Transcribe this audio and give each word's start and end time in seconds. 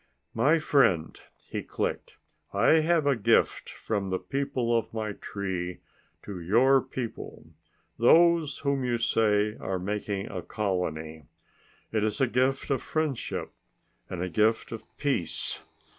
"My 0.33 0.57
friend," 0.57 1.15
he 1.45 1.61
clicked, 1.61 2.17
"I 2.53 2.79
have 2.79 3.05
a 3.05 3.15
gift 3.15 3.69
from 3.69 4.09
the 4.09 4.17
people 4.17 4.75
of 4.75 4.95
my 4.95 5.11
tree 5.11 5.77
to 6.23 6.39
your 6.39 6.81
people 6.81 7.45
those 7.99 8.57
whom 8.65 8.83
you 8.83 8.97
say 8.97 9.55
are 9.57 9.77
making 9.77 10.25
a 10.25 10.41
colony. 10.41 11.25
It 11.91 12.03
is 12.03 12.19
a 12.19 12.25
gift 12.25 12.71
of 12.71 12.81
friendship 12.81 13.51
and 14.09 14.23
a 14.23 14.27
gift 14.29 14.71
of 14.71 14.85
peace. 14.97 15.61